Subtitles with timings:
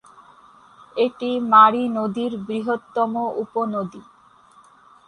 [0.95, 3.13] এটি মারি নদীর বৃহত্তম
[3.43, 4.01] উপনদী।